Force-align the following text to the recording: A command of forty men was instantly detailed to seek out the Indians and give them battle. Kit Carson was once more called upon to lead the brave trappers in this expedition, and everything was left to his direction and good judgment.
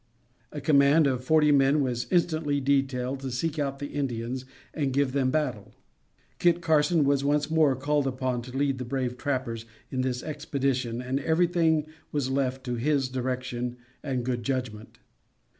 A 0.51 0.59
command 0.59 1.05
of 1.05 1.23
forty 1.23 1.51
men 1.51 1.83
was 1.83 2.07
instantly 2.11 2.59
detailed 2.59 3.19
to 3.19 3.29
seek 3.29 3.59
out 3.59 3.77
the 3.77 3.85
Indians 3.91 4.45
and 4.73 4.93
give 4.93 5.11
them 5.11 5.29
battle. 5.29 5.75
Kit 6.39 6.59
Carson 6.59 7.03
was 7.03 7.23
once 7.23 7.51
more 7.51 7.75
called 7.75 8.07
upon 8.07 8.41
to 8.41 8.57
lead 8.57 8.79
the 8.79 8.83
brave 8.83 9.15
trappers 9.15 9.65
in 9.91 10.01
this 10.01 10.23
expedition, 10.23 11.03
and 11.03 11.19
everything 11.19 11.85
was 12.11 12.31
left 12.31 12.63
to 12.63 12.77
his 12.77 13.09
direction 13.09 13.77
and 14.01 14.25
good 14.25 14.41
judgment. 14.41 14.97